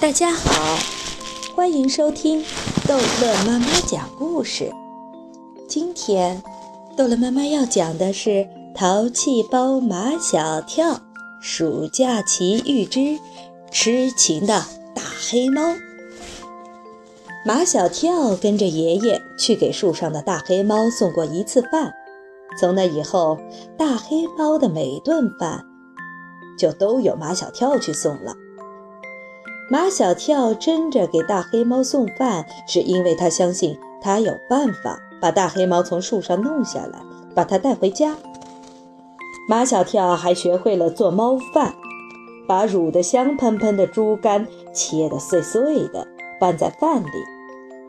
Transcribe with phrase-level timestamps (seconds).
[0.00, 0.78] 大家好，
[1.56, 2.40] 欢迎收听
[2.86, 4.72] 逗乐妈妈讲故事。
[5.68, 6.40] 今天，
[6.96, 8.30] 逗乐妈妈要讲的是
[8.76, 11.00] 《淘气包马小跳
[11.40, 13.18] 暑假奇遇之
[13.72, 14.64] 痴情的
[14.94, 15.62] 大黑猫》。
[17.44, 21.92] 马小跳跟着爷爷去给树上的大黑猫送过一次饭，
[22.60, 23.36] 从那以后，
[23.76, 25.64] 大黑猫的每顿饭
[26.56, 28.36] 就都有马小跳去送了。
[29.70, 36.98] 马小跳争着给大黑猫送饭，是因为他相信他有办法把大黑猫从树上弄下来，
[37.34, 38.16] 把它带回家。
[39.46, 41.74] 马小跳还学会了做猫饭，
[42.46, 46.06] 把卤得香喷喷的猪肝切得碎碎的，
[46.40, 47.10] 拌在饭里，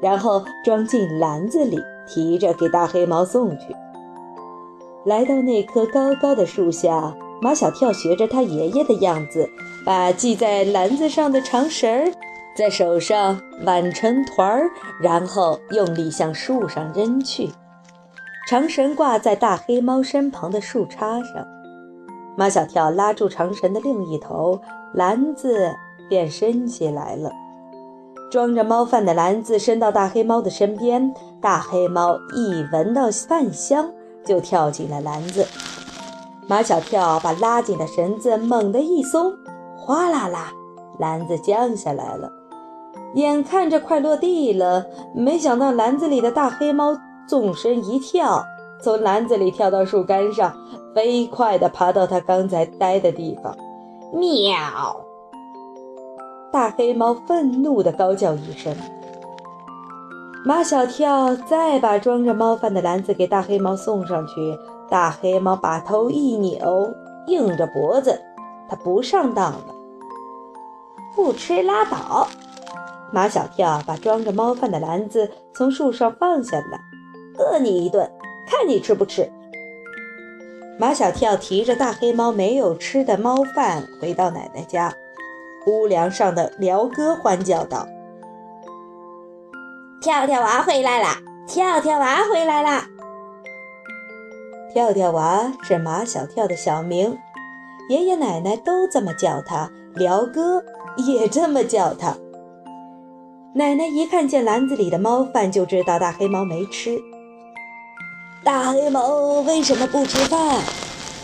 [0.00, 3.76] 然后装进篮子里，提着给大黑猫送去。
[5.04, 7.14] 来到那棵高高的树下。
[7.40, 9.48] 马小跳学着他爷爷的样子，
[9.84, 12.12] 把系在篮子上的长绳儿
[12.56, 17.50] 在手上挽成团儿，然后用力向树上扔去。
[18.48, 21.46] 长绳挂在大黑猫身旁的树杈上，
[22.36, 24.60] 马小跳拉住长绳的另一头，
[24.94, 25.72] 篮子
[26.08, 27.30] 便升起来了。
[28.30, 33.92] 装着猫饭的篮子伸到大黑猫的身边，大黑猫一闻到饭香，
[34.24, 35.46] 就跳进了篮子。
[36.48, 39.34] 马小跳把拉紧的绳子猛地一松，
[39.76, 40.50] 哗啦啦，
[40.98, 42.32] 篮子降下来了。
[43.14, 46.96] 眼看着快落地了，没想到篮子里的大黑猫
[47.28, 48.42] 纵身一跳，
[48.82, 50.54] 从篮子里跳到树干上，
[50.94, 53.54] 飞快地爬到它刚才待的地方。
[54.10, 55.04] 喵！
[56.50, 58.74] 大黑猫愤怒地高叫一声。
[60.46, 64.58] 马小跳再把装着猫饭的篮子给大黑猫送上去。
[64.90, 66.94] 大黑猫把头一扭，
[67.26, 68.22] 硬着脖子，
[68.68, 69.74] 它不上当了。
[71.14, 72.28] 不吃拉倒。
[73.12, 76.80] 马小跳把装着猫饭的篮子从树上放下来，
[77.38, 78.10] 饿你一顿，
[78.46, 79.30] 看你吃不吃。
[80.78, 84.94] 马小跳提着大黑猫没有吃的猫饭回到奶奶家，
[85.66, 87.88] 屋梁上的辽哥欢叫道
[90.00, 91.16] ：“跳跳娃回来啦！
[91.46, 92.86] 跳跳娃回来啦！”
[94.78, 97.18] 跳跳娃是马小跳的小名，
[97.88, 100.62] 爷爷奶奶都这么叫他，辽哥
[100.96, 102.16] 也这么叫他。
[103.54, 106.96] 奶奶一看见篮子里的猫饭，就知道大黑猫没吃。
[108.44, 110.62] 大黑猫为什么不吃饭？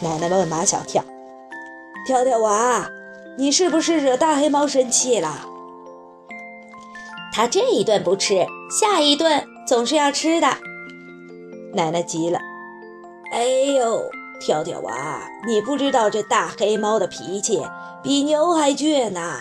[0.00, 1.04] 奶奶问马小跳。
[2.06, 2.88] 跳跳娃，
[3.36, 5.28] 你是不是惹大黑猫生气了？
[7.34, 10.48] 他这一顿不吃，下一顿总是要吃的。
[11.74, 12.40] 奶奶急了。
[13.32, 13.46] 哎
[13.78, 17.62] 呦，跳跳娃，你不知道这大黑猫的脾气
[18.02, 19.38] 比牛还倔呢。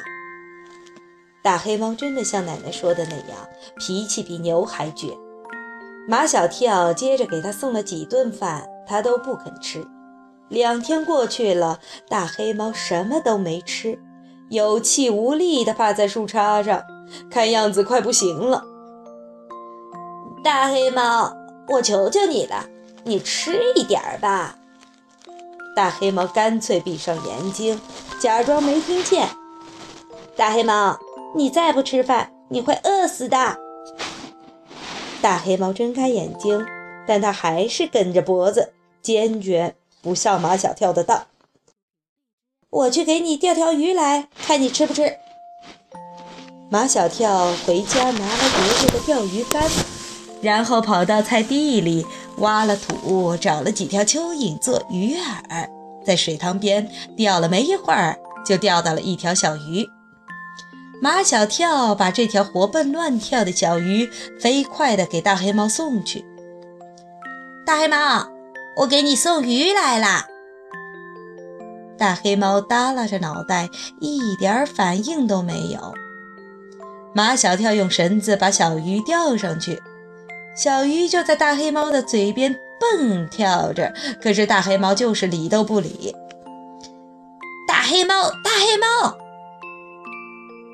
[1.43, 3.37] 大黑猫真的像奶奶说的那样，
[3.77, 5.13] 脾气比牛还倔。
[6.07, 9.85] 马小跳接着给他送了几顿饭，他都不肯吃。
[10.47, 13.99] 两天过去了，大黑猫什么都没吃，
[14.49, 16.81] 有气无力地趴在树杈上，
[17.29, 18.63] 看样子快不行了。
[20.41, 21.33] 大黑猫，
[21.67, 22.65] 我求求你了。
[23.03, 24.57] 你吃一点儿吧。
[25.75, 27.79] 大黑猫干脆闭上眼睛，
[28.19, 29.29] 假装没听见。
[30.35, 30.99] 大黑猫，
[31.35, 33.57] 你再不吃饭，你会饿死的。
[35.21, 36.65] 大黑猫睁开眼睛，
[37.07, 41.27] 但它还是梗着脖子，坚决不上马小跳的当。
[42.69, 45.17] 我去给你钓条鱼来，看你吃不吃。
[46.69, 49.69] 马小跳回家拿了爷爷的钓鱼竿，
[50.41, 52.05] 然后跑到菜地里。
[52.37, 55.69] 挖了土，找了几条蚯蚓做鱼饵，
[56.05, 59.87] 在水塘边钓了没一会儿，就钓到了一条小鱼。
[61.01, 64.07] 马小跳把这条活蹦乱跳的小鱼
[64.39, 66.23] 飞快地给大黑猫送去。
[67.65, 68.27] 大黑猫，
[68.77, 70.27] 我给你送鱼来了。
[71.97, 73.69] 大黑猫耷拉着脑袋，
[73.99, 75.93] 一点反应都没有。
[77.13, 79.81] 马小跳用绳子把小鱼吊上去。
[80.55, 86.15] 小鱼就在大黑猫的嘴边蹦跳着，可是大黑猫就是理都不理。
[87.67, 89.17] 大黑猫，大黑猫！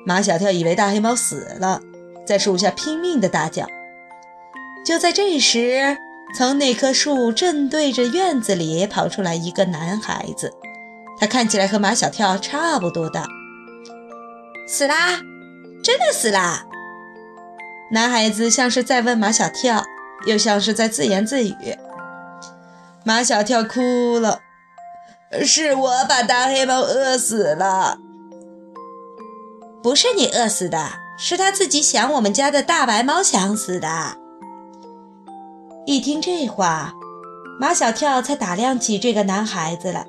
[0.04, 1.80] 马小跳以为大黑猫死了，
[2.26, 3.66] 在树下拼命地大叫。
[4.84, 5.96] 就在这时，
[6.36, 10.52] 从那棵树正对着院子里跑出来一个男孩子，
[11.20, 13.24] 他看起来和马小跳差不多大。
[14.66, 15.20] 死啦！
[15.82, 16.66] 真的死啦！
[17.90, 19.82] 男孩子像是在问马小跳，
[20.26, 21.54] 又像是在自言自语。
[23.04, 24.40] 马小跳哭了
[25.42, 27.98] ：“是我把大黑猫饿死了。”
[29.82, 33.88] 不是你饿死的，是他自己想我们家的大白猫想死的。”
[35.86, 36.92] 一听这话，
[37.58, 40.06] 马小跳才打量起这个男孩子来。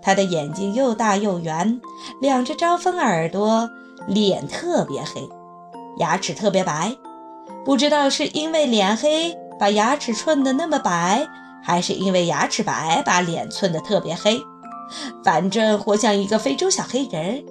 [0.00, 1.80] 他的眼睛又大又圆，
[2.20, 3.68] 两只招风耳朵，
[4.06, 5.28] 脸特别黑，
[5.98, 6.94] 牙齿特别白。
[7.64, 11.26] 不知道是因为脸黑把牙齿衬得那么白，
[11.62, 14.40] 还是因为牙齿白把脸衬得特别黑。
[15.24, 17.42] 反正活像一个非洲小黑人，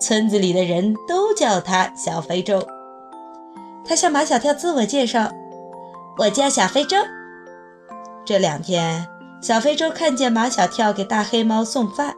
[0.00, 2.66] 村子里的人都叫他小非洲。
[3.84, 5.30] 他向马小跳自我介绍
[6.18, 6.96] ：“我叫小非洲。”
[8.24, 9.06] 这两天。
[9.42, 12.14] 小非洲看见马小跳给大黑猫送饭，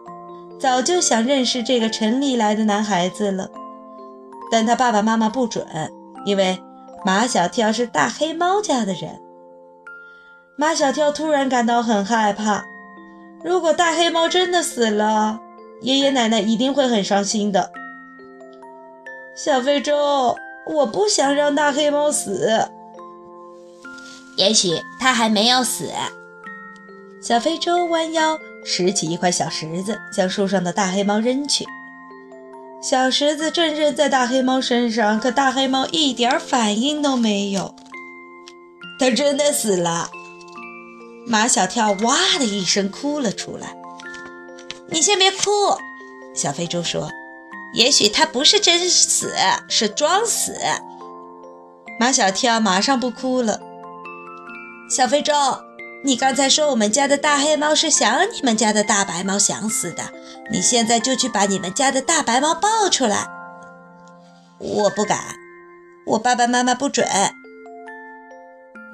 [0.58, 3.48] 早就想认识这个城里来的男孩子了，
[4.52, 5.66] 但他爸爸妈妈不准，
[6.26, 6.62] 因为
[7.06, 9.18] 马小跳是大黑猫家的人。
[10.58, 12.62] 马小跳突然感到很害怕，
[13.42, 15.40] 如果大黑猫真的死了，
[15.80, 17.72] 爷爷奶奶一定会很伤心的。
[19.34, 22.68] 小非洲，我不想让大黑猫死。
[24.36, 25.90] 也许他还没有死。
[27.22, 31.64] 小非洲弯腰拾起一块小石子，向树上的大黑猫扔去。
[32.82, 37.76] 小石子正扔在大黑猫身上，可大黑猫一点反应都没有。
[38.98, 40.10] 它真的死了！
[41.24, 43.76] 马小跳哇的一声哭了出来。
[44.88, 45.38] 你先别哭，
[46.34, 47.08] 小非洲说
[47.72, 49.32] ：“也许他不是真死，
[49.68, 50.52] 是装死。”
[52.00, 53.60] 马小跳马上不哭了。
[54.90, 55.32] 小非洲。
[56.04, 60.02] 你刚才说我们家的大黑猫是想你们家的大白猫想死的，
[60.50, 63.28] 你现在就去把你们家的大白猫抱出来。
[64.58, 65.18] 我不敢，
[66.06, 67.06] 我爸爸妈妈不准。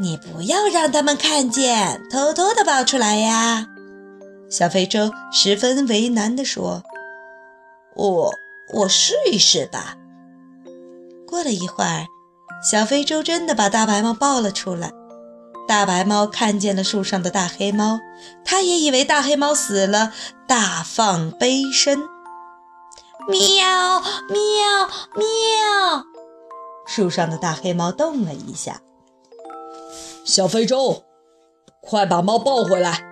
[0.00, 3.66] 你不要让他们看见，偷偷的抱出来呀。
[4.50, 6.82] 小非洲十分为难地说
[7.96, 8.32] ：“我
[8.74, 9.96] 我试一试吧。”
[11.26, 12.06] 过了一会儿，
[12.62, 14.92] 小非洲真的把大白猫抱了出来。
[15.68, 18.00] 大白猫看见了树上的大黑猫，
[18.42, 20.14] 它也以为大黑猫死了，
[20.46, 22.08] 大放悲声，
[23.28, 24.00] 喵
[24.30, 26.04] 喵喵。
[26.86, 28.80] 树上的大黑猫动了一下。
[30.24, 31.04] 小非洲，
[31.82, 33.04] 快把猫抱回来！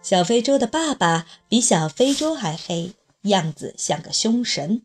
[0.00, 2.92] 小非洲的爸爸比小非洲还黑，
[3.22, 4.82] 样子像个凶神。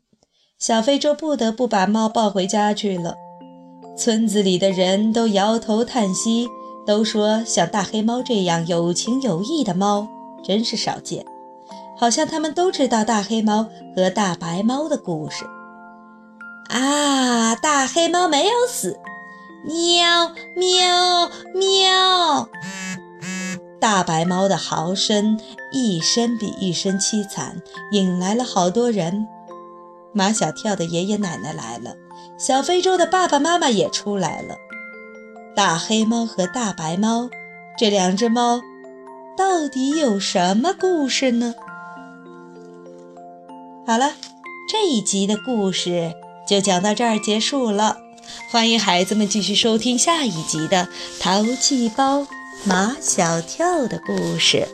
[0.57, 3.15] 小非洲不得不把猫抱回家去了。
[3.97, 6.49] 村子里的人都摇头叹息，
[6.85, 10.07] 都说像大黑猫这样有情有义的猫
[10.43, 11.25] 真是少见，
[11.97, 15.45] 好像他们都知道大黑猫和大白猫的故事。
[16.69, 18.99] 啊，大黑猫没有死！
[19.63, 22.49] 喵喵喵！
[23.79, 25.39] 大白猫的嚎声
[25.71, 27.61] 一声比一声凄惨，
[27.91, 29.27] 引来了好多人。
[30.11, 31.95] 马小跳的爷爷奶奶来了。
[32.37, 34.55] 小非洲的爸爸妈妈也出来了。
[35.55, 37.29] 大黑猫和大白猫
[37.77, 38.61] 这两只猫
[39.37, 41.53] 到底有什么故事呢？
[43.87, 44.13] 好了，
[44.69, 46.13] 这一集的故事
[46.47, 47.97] 就讲到这儿结束了。
[48.51, 50.87] 欢迎孩子们继续收听下一集的
[51.21, 52.25] 《淘气包
[52.63, 54.67] 马小跳》的故事。